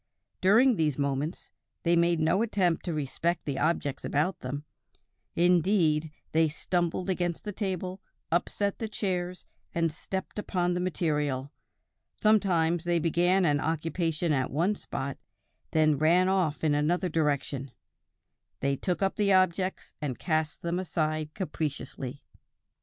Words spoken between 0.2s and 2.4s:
During these movements, they made